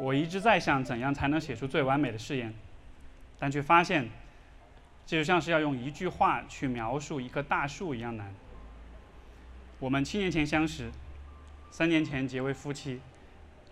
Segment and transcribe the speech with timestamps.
[0.00, 2.54] 我一直在想怎样才能写出最完美的誓言，
[3.38, 4.08] 但却发现，
[5.04, 8.34] 这就像是要用一句话去描述一棵大树一样难。
[9.78, 10.90] 我们七年前相识，
[11.70, 13.02] 三年前结为夫妻，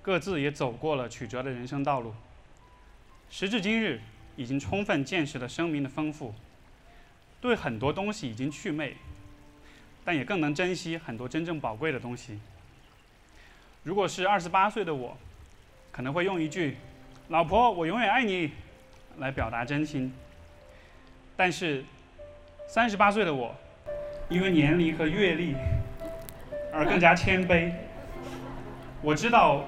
[0.02, 2.12] 各自也走过了曲折的人生道路。
[3.30, 3.98] 时至今日，
[4.36, 6.34] 已经充分见识了生命的丰富，
[7.40, 8.94] 对很多东西已经祛魅，
[10.04, 12.38] 但也更能珍惜很多真正宝贵的东西。
[13.82, 15.16] 如果是二十八岁的我，
[15.98, 16.76] 可能会用一句
[17.26, 18.52] “老婆，我永远爱你”
[19.18, 20.14] 来表达真心。
[21.36, 21.84] 但是，
[22.68, 23.52] 三十八岁的我，
[24.28, 25.56] 因为年龄和阅历
[26.72, 27.72] 而更加谦卑。
[29.02, 29.64] 我知道，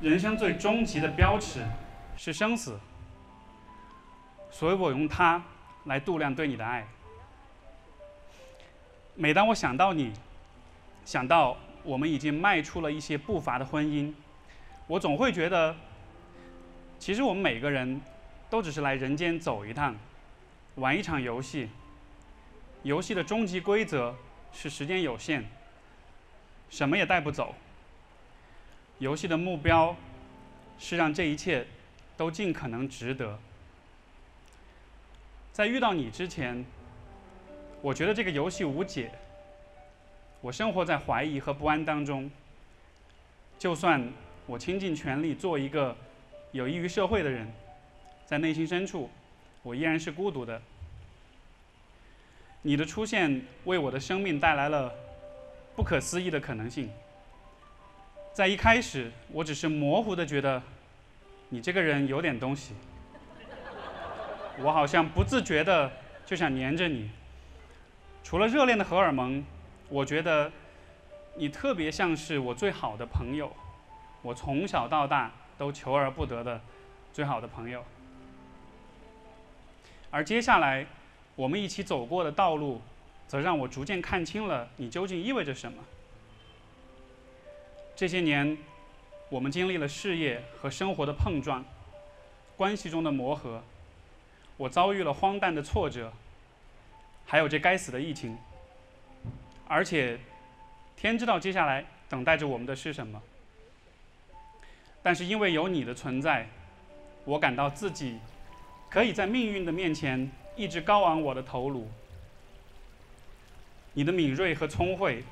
[0.00, 1.58] 人生最终极的标尺
[2.16, 2.78] 是生死，
[4.52, 5.42] 所以我用它
[5.86, 6.86] 来度量对你的爱。
[9.16, 10.12] 每当我想到你，
[11.04, 14.14] 想到我们已经迈出了一些步伐的婚姻。
[14.88, 15.74] 我总会觉得，
[16.98, 18.00] 其实我们每个人
[18.48, 19.96] 都只是来人间走一趟，
[20.76, 21.68] 玩一场游戏。
[22.84, 24.14] 游戏的终极规则
[24.52, 25.44] 是时间有限，
[26.70, 27.56] 什么也带不走。
[29.00, 29.96] 游戏的目标
[30.78, 31.66] 是让这一切
[32.16, 33.40] 都尽可能值得。
[35.52, 36.64] 在遇到你之前，
[37.82, 39.10] 我觉得这个游戏无解。
[40.40, 42.30] 我生活在怀疑和不安当中，
[43.58, 44.12] 就算。
[44.46, 45.96] 我倾尽全力做一个
[46.52, 47.52] 有益于社会的人，
[48.24, 49.10] 在内心深处，
[49.62, 50.62] 我依然是孤独的。
[52.62, 54.92] 你的出现为我的生命带来了
[55.74, 56.88] 不可思议的可能性。
[58.32, 60.62] 在一开始，我只是模糊的觉得
[61.48, 62.74] 你这个人有点东西，
[64.58, 65.90] 我好像不自觉的
[66.24, 67.10] 就想黏着你。
[68.22, 69.44] 除了热恋的荷尔蒙，
[69.88, 70.50] 我觉得
[71.36, 73.54] 你特别像是我最好的朋友。
[74.26, 76.60] 我从小到大都求而不得的
[77.12, 77.84] 最好的朋友，
[80.10, 80.84] 而接下来
[81.36, 82.82] 我们一起走过的道路，
[83.28, 85.84] 则让我逐渐看清了你究竟意味着什么。
[87.94, 88.58] 这些年，
[89.28, 91.64] 我们经历了事业和生活的碰撞，
[92.56, 93.62] 关系中的磨合，
[94.56, 96.12] 我遭遇了荒诞的挫折，
[97.24, 98.36] 还有这该死的疫情，
[99.68, 100.18] 而且
[100.96, 103.22] 天知道接下来等待着我们的是什么。
[105.06, 106.48] 但是因为有你的存在，
[107.24, 108.18] 我感到自己
[108.90, 111.88] 可以在命运的面前一直高昂我的头颅。
[113.92, 115.22] 你的敏锐和聪慧，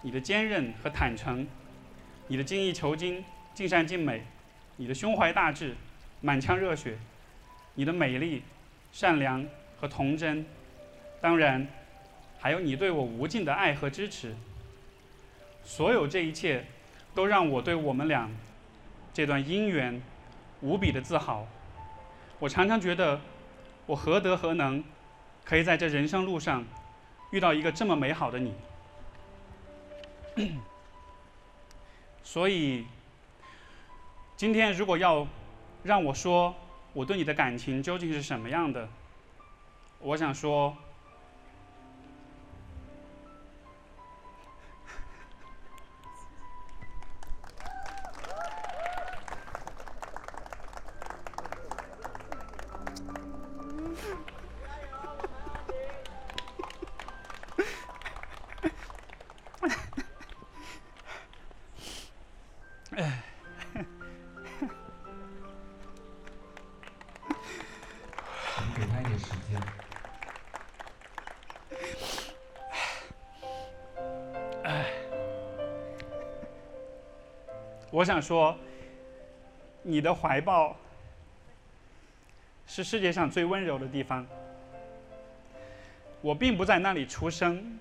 [0.00, 1.46] 你的坚韧和坦诚，
[2.28, 3.22] 你的精益求精、
[3.52, 4.22] 尽善尽美，
[4.78, 5.74] 你的胸怀大志、
[6.22, 6.96] 满腔热血，
[7.74, 8.42] 你的美丽、
[8.92, 9.46] 善良
[9.78, 10.46] 和童真，
[11.20, 11.68] 当然，
[12.38, 14.34] 还有你对我无尽的爱和支持。
[15.62, 16.64] 所有这一切，
[17.14, 18.30] 都让我对我们俩。
[19.18, 20.00] 这段姻缘
[20.60, 21.44] 无比的自豪，
[22.38, 23.20] 我常常觉得
[23.84, 24.84] 我何德何能，
[25.44, 26.64] 可以在这人生路上
[27.32, 28.54] 遇到一个这么美好的你。
[32.22, 32.86] 所以，
[34.36, 35.26] 今天如果要
[35.82, 36.54] 让我说
[36.92, 38.88] 我对你的感情究竟是什么样的，
[39.98, 40.76] 我想说。
[77.98, 78.56] 我想说，
[79.82, 80.76] 你的怀抱
[82.64, 84.24] 是世界上最温柔的地方。
[86.20, 87.76] 我并不在那里出生，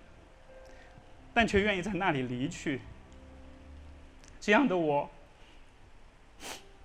[1.36, 2.82] 但却愿意在那里离去。
[4.42, 5.08] 这样的我，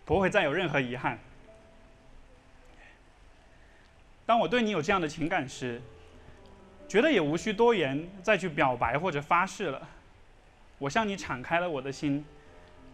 [0.04, 1.18] 不会再有任何遗憾。
[4.26, 5.80] 当我对你有这样的情感时，
[6.86, 9.88] 觉得也无需多言，再去表白或者发誓了。
[10.76, 12.22] 我向你敞开了我的心。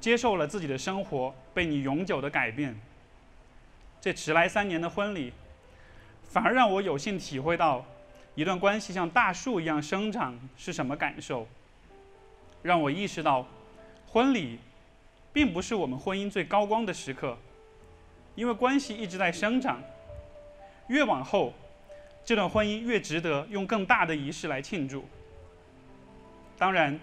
[0.00, 2.78] 接受了自己的生活被你永久的改变，
[4.00, 5.32] 这迟来三年的婚礼，
[6.22, 7.84] 反而让我有幸体会到，
[8.34, 11.46] 一段关系像大树一样生长是什么感受。
[12.62, 13.46] 让我意识到，
[14.06, 14.58] 婚礼，
[15.32, 17.36] 并不是我们婚姻最高光的时刻，
[18.34, 19.80] 因为关系一直在生长。
[20.86, 21.52] 越往后，
[22.24, 25.04] 这段婚姻越值得用更大的仪式来庆祝。
[26.56, 26.98] 当然，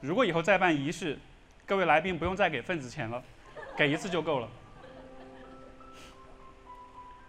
[0.00, 1.18] 如果以后再办仪式，
[1.70, 3.22] 各位来宾不用再给份子钱了，
[3.78, 4.48] 给一次就够了。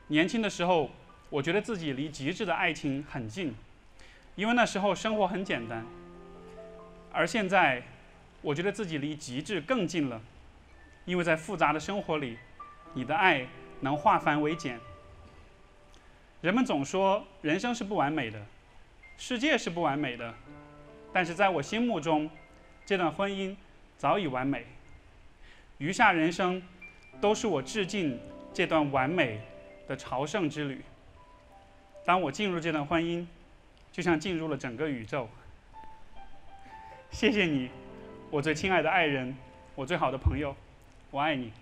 [0.08, 0.90] 年轻的时候，
[1.30, 3.54] 我觉得自己离极致的爱情很近，
[4.34, 5.86] 因为那时候生活很简单。
[7.14, 7.84] 而现在，
[8.42, 10.20] 我觉得自己离极致更近了，
[11.06, 12.40] 因为在复杂的生活里，
[12.96, 13.46] 你的爱
[13.82, 14.80] 能化繁为简。
[16.42, 18.44] 人们总说人生是不完美的，
[19.20, 20.34] 世界是不完美的，
[21.14, 22.28] 但是在我心目中，
[22.88, 23.56] 这段婚姻
[24.02, 24.66] 早已完美。
[25.78, 26.60] 余下人生，
[27.22, 28.20] 都是我致敬
[28.52, 29.40] 这段完美
[29.88, 30.82] 的朝圣之旅。
[32.04, 33.24] 当我进入这段婚姻，
[33.92, 35.30] 就像进入了整个宇宙。
[37.12, 37.70] 谢谢你，
[38.32, 39.38] 我最亲爱的爱人，
[39.76, 40.56] 我最好的朋友，
[41.12, 41.54] 我爱你。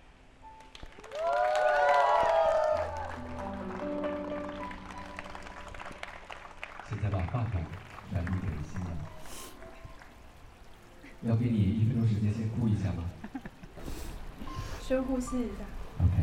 [15.19, 15.65] 深呼吸一下。
[15.99, 16.13] OK。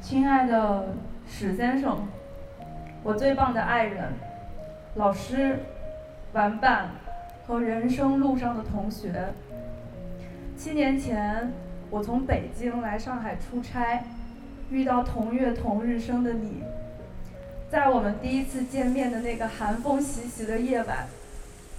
[0.00, 0.96] 亲爱的
[1.28, 2.08] 史先生，
[3.02, 4.12] 我最棒的爱人、
[4.94, 5.60] 老师、
[6.32, 6.90] 玩伴
[7.46, 9.32] 和人生路上的同学。
[10.56, 11.52] 七年前。
[11.92, 14.04] 我从北京来上海出差，
[14.70, 16.62] 遇到同月同日生的你，
[17.68, 21.08] 在我们第一次见面的那个寒风习习的夜晚，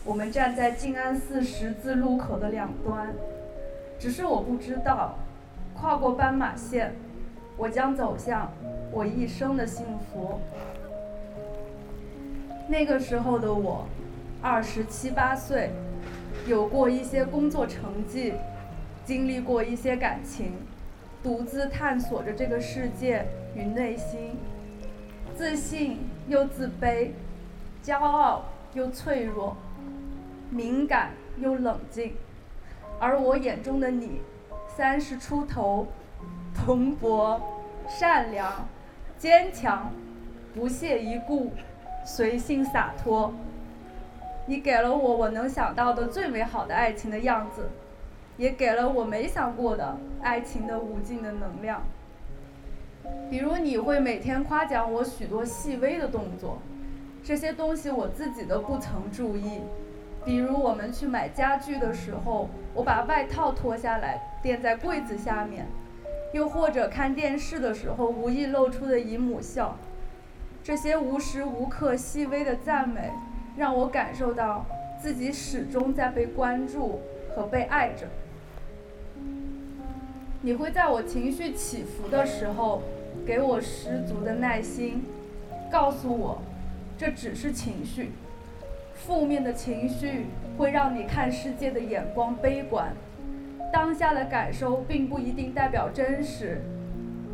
[0.03, 3.13] 我们站在静安寺十字路口的两端，
[3.99, 5.15] 只是我不知道，
[5.75, 6.95] 跨过斑马线，
[7.55, 8.51] 我将走向
[8.91, 10.39] 我一生的幸福。
[12.67, 13.85] 那个时候的我，
[14.41, 15.69] 二十七八岁，
[16.47, 18.33] 有过一些工作成绩。
[19.03, 20.53] 经历过一些感情，
[21.23, 23.25] 独自探索着这个世界
[23.55, 24.37] 与内心，
[25.35, 27.09] 自信又自卑，
[27.83, 28.43] 骄傲
[28.75, 29.57] 又脆弱，
[30.51, 32.13] 敏感又冷静。
[32.99, 34.21] 而我眼中的你，
[34.67, 35.87] 三十出头，
[36.53, 37.41] 蓬勃、
[37.87, 38.67] 善良、
[39.17, 39.91] 坚强、
[40.53, 41.51] 不屑一顾、
[42.05, 43.33] 随性洒脱。
[44.45, 47.69] 你给了我我能想到的最美好的爱情的样子。
[48.37, 51.83] 也给了我没想过的爱情的无尽的能量。
[53.29, 56.57] 比如你会每天夸奖我许多细微的动作，
[57.23, 59.61] 这些东西我自己都不曾注意。
[60.23, 65.65] 比如我们去买家具的时候，我把外套脱下来垫在柜子下面；
[66.31, 69.77] 又或者看电视的时候无意露出的姨母笑。
[70.63, 73.11] 这些无时无刻细微的赞美，
[73.57, 74.63] 让我感受到
[75.01, 77.01] 自己始终在被关注
[77.35, 78.05] 和被爱着。
[80.43, 82.83] 你会在我情绪起伏的时候，
[83.25, 85.03] 给我十足的耐心，
[85.71, 86.41] 告诉我，
[86.95, 88.11] 这只是情绪，
[89.05, 90.27] 负面的情绪
[90.57, 92.93] 会让你看世界的眼光悲观，
[93.73, 96.61] 当下的感受并不一定代表真实，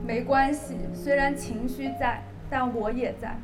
[0.05, 3.35] 没关系，虽然情绪在，但我也在，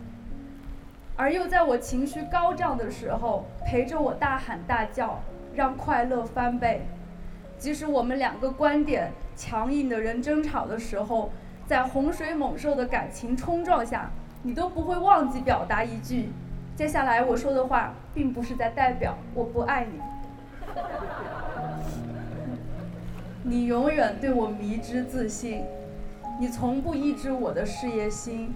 [1.18, 5.20] 而又在我情绪高涨的时候，陪着我大喊大叫，
[5.54, 6.82] 让快乐翻倍，
[7.58, 9.12] 即使我们两个观点。
[9.36, 11.32] 强硬的人争吵的时候，
[11.66, 14.12] 在洪水猛兽的感情冲撞下，
[14.44, 16.30] 你都不会忘记表达一句
[16.76, 20.00] ：“接下来我说的话，并不是在代表我不爱你。
[23.46, 25.64] ”你永远对我迷之自信，
[26.40, 28.54] 你从不抑制我的事业心，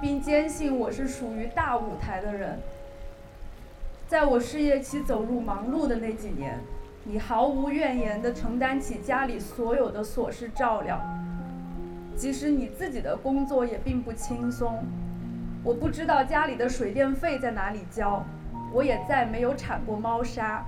[0.00, 2.58] 并坚信我是属于大舞台的人。
[4.06, 6.58] 在我事业期走入忙碌的那几年。
[7.08, 11.00] 你毫无怨言地承担起家里所有的琐事照料，
[12.16, 14.84] 即使你自己的工作也并不轻松。
[15.66, 18.24] 我不知道家里的水电费在哪里交，
[18.72, 20.64] 我也再没有铲过猫砂。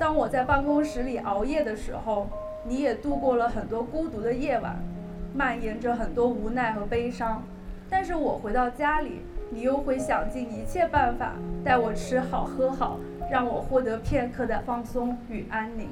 [0.00, 2.26] 当我在办公室里熬夜的时候，
[2.64, 4.82] 你也度过了很多孤独的夜晚，
[5.32, 7.40] 蔓延着很多无奈和悲伤。
[7.88, 12.98] 但是我回到家里，你又会想尽一切办法带我吃好喝好。
[13.30, 15.88] 让我获得片刻的放松与安宁。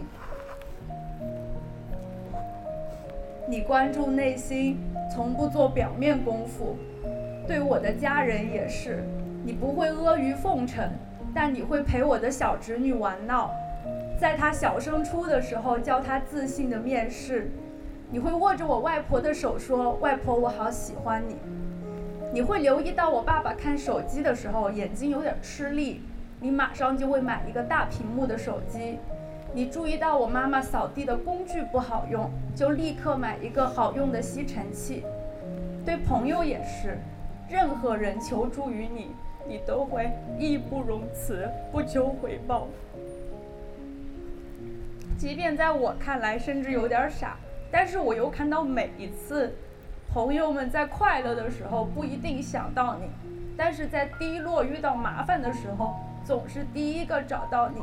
[3.49, 4.79] 你关注内心，
[5.13, 6.77] 从不做表面功夫。
[7.47, 9.05] 对我的家人也是，
[9.45, 10.89] 你不会阿谀奉承，
[11.35, 13.51] 但你会陪我的小侄女玩闹，
[14.19, 17.51] 在她小升初的时候教她自信的面试。
[18.11, 21.37] 你会握着我外婆的手说：“外婆，我好喜欢你。”
[22.33, 26.03] 你会留意到我爸爸看手机的时候眼睛有点吃力。
[26.41, 28.99] 你马上就会买一个大屏幕的手机。
[29.53, 35.05] 你注意到我妈妈扫地的工具不好用，就立刻买一个好用的吸尘器。
[35.87, 36.99] 对朋友也是，
[37.49, 39.11] 任何人求助于你，
[39.47, 42.67] 你都会义不容辞，不求回报。
[45.17, 47.37] 即便在我看来甚至有点傻，
[47.71, 49.53] 但是我又看到每一次
[50.13, 53.07] 朋友们在快乐的时候不一定想到你，
[53.57, 57.81] 但是在低落遇到麻烦的时候，总是第一个找到你。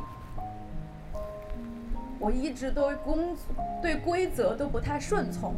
[2.20, 3.36] 我一直对工
[3.82, 5.56] 对规则都不太顺从，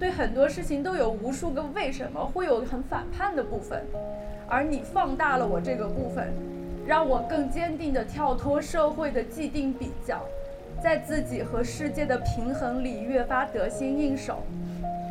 [0.00, 3.84] 对很多事情都有无数个为什么，会有很反叛的部分，
[4.48, 6.32] 而你放大了我这个部分，
[6.86, 10.22] 让我更坚定地跳脱社会的既定比较，
[10.82, 14.38] 在自己和世界的平衡里越发得心应手。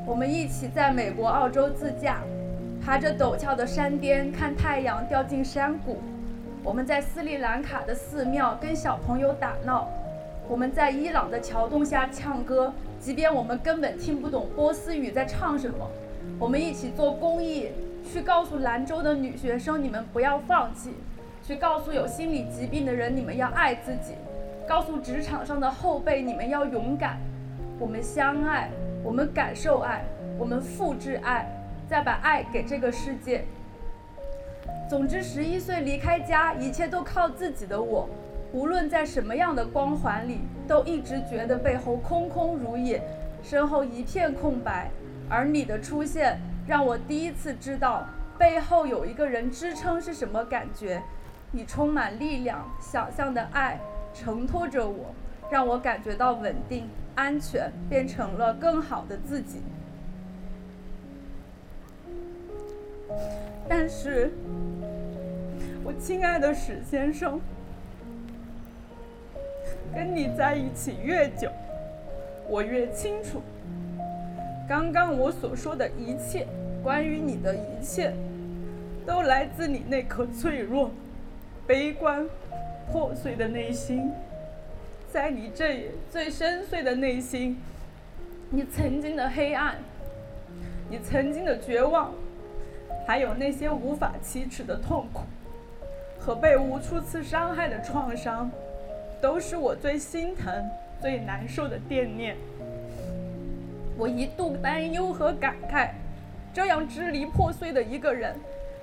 [0.08, 2.22] 我们一起在美国、澳洲自驾，
[2.84, 5.98] 爬着陡峭的山巅看太阳掉进山谷；
[6.64, 9.88] 我们在斯里兰卡的寺庙跟小朋友打闹。
[10.48, 15.90] 我们在伊朗的桥洞下唱歌，即便我们根本听不懂波斯语在唱什么。
[16.38, 17.70] 我们一起做公益，
[18.12, 20.94] 去告诉兰州的女学生你们不要放弃，
[21.42, 24.14] 去告诉有心理疾病的人你们要爱自己，
[24.68, 27.18] 告诉职场上的后辈你们要勇敢。
[27.80, 28.70] 我们相爱，
[29.04, 30.04] 我们感受爱，
[30.38, 31.50] 我们复制爱，
[31.90, 33.46] 再把爱给这个世界。
[34.90, 38.10] 总之，十一岁离开家，一切都靠自己的我。
[38.52, 43.02] 无论在什么样的光环里，都一直觉得背后空空如也，
[43.44, 44.90] 身后一片空白。
[45.30, 48.08] 而你的出现，让我第一次知道
[48.40, 51.02] 背后有一个人支撑是什么感觉。
[51.52, 53.80] 你充满力量，想象的爱
[54.14, 55.14] 承托着我，
[55.52, 59.62] 让我感觉到稳定、安全，变成了更好的自己。
[63.68, 64.32] 但是，
[65.84, 67.40] 我亲爱的史先生。
[69.94, 71.50] 跟你在一起越久，
[72.48, 73.42] 我越清楚，
[74.68, 76.48] 刚刚我所说的一切，
[76.84, 78.14] 关于你的一切，
[79.06, 80.92] 都来自你那颗脆弱、
[81.66, 82.28] 悲观、
[82.92, 84.12] 破碎的内心。
[85.12, 87.58] 在你这最深邃的内心，
[88.52, 89.76] 你曾经的黑暗，
[90.88, 92.14] 你曾经的绝望，
[93.08, 95.22] 还有那些无法启齿的痛苦
[96.20, 98.52] 和被无数次伤害的创伤。
[99.22, 100.54] 都是我最心疼、
[101.02, 102.38] 最难受的惦念。
[103.98, 105.90] 我一度担忧和感慨，
[106.54, 108.34] 这样支离破碎的一个人，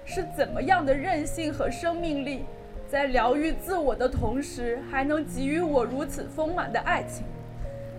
[0.05, 2.45] 是怎么样的韧性和生命力，
[2.87, 7.25] 在疗愈自我的同时，还能给予我如此丰满的爱情，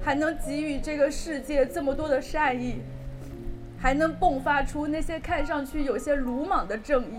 [0.03, 2.81] 还能给予这个世界这么多的善意，
[3.79, 7.17] 还能迸发出那些看上去有些鲁莽的正义。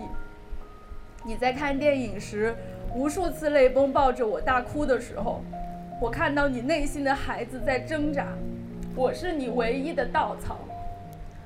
[1.25, 2.55] 你在看电影时。
[2.95, 5.41] 无数次泪崩抱着我大哭的时候，
[6.01, 8.27] 我看到你内心的孩子在挣扎。
[8.95, 10.59] 我是你唯一的稻草，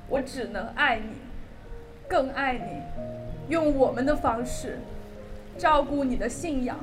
[0.08, 1.16] 我只能爱你，
[2.08, 2.80] 更爱你，
[3.48, 4.78] 用我们的方式
[5.56, 6.78] 照顾你的信仰，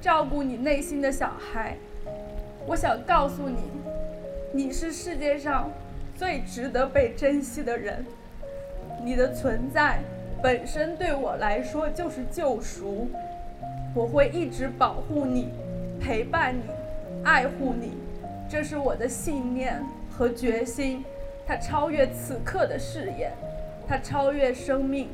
[0.00, 1.76] 照顾你内心的小孩。
[2.66, 3.58] 我想告诉你，
[4.52, 5.70] 你是世界上
[6.14, 8.04] 最值得被珍惜的人。
[9.02, 10.00] 你的存在
[10.42, 13.08] 本身对我来说就是救赎。
[13.96, 15.48] 我会一直保护你，
[15.98, 16.60] 陪伴你，
[17.24, 17.92] 爱护你，
[18.46, 21.02] 这是我的信念和决心。
[21.46, 23.32] 它超越此刻的誓言，
[23.88, 25.08] 它超越生命。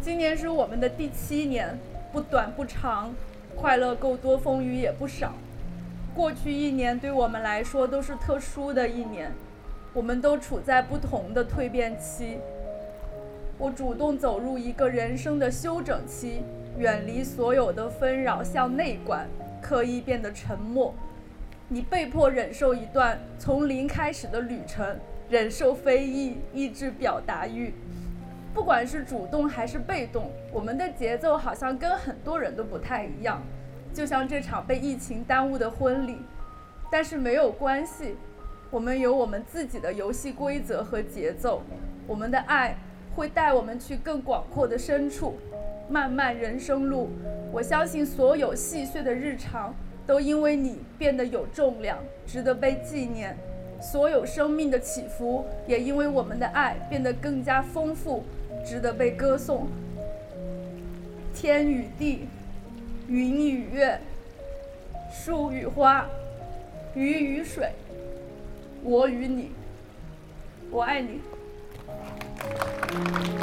[0.00, 1.76] 今年是我们的第七年，
[2.12, 3.12] 不短不长，
[3.56, 5.32] 快乐够多，风雨也不少。
[6.14, 9.32] 过去一年对我们来说都是特殊的一年，
[9.92, 12.38] 我们都处在不同的蜕变期。
[13.58, 16.42] 我主动走入一个人生的休整期，
[16.78, 19.26] 远离所有的纷扰，向内观，
[19.60, 20.94] 刻意变得沉默。
[21.66, 24.96] 你被迫忍受一段从零开始的旅程，
[25.28, 27.74] 忍受非议，抑制表达欲。
[28.54, 33.42] 不管是主动还是被动，我们的节奏好像跟很多人都不太一样，
[33.92, 36.18] 就像这场被疫情耽误的婚礼。
[36.92, 38.14] 但是没有关系，
[38.70, 41.60] 我们有我们自己的游戏规则和节奏，
[42.06, 42.78] 我们的爱。
[43.18, 45.34] 会带我们去更广阔的深处，
[45.88, 47.10] 漫漫人生路。
[47.50, 49.74] 我相信所有细碎的日常
[50.06, 51.98] 都因为你变得有重量，
[52.28, 53.34] 值得被纪念；
[53.82, 58.22] 所有生命的起伏也因为我们的爱变得更加丰富，
[58.64, 59.66] 值得被歌颂。
[61.34, 62.28] 天与地，
[63.08, 63.98] 云与月，
[65.10, 66.06] 树与花，
[66.94, 67.72] 鱼与水，
[68.84, 69.50] 我与你，
[70.70, 71.20] 我爱你。
[72.90, 73.37] Thank you.